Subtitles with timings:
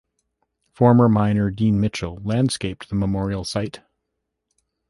[0.73, 3.81] Former miner Dean Mitchell landscaped the memorial site.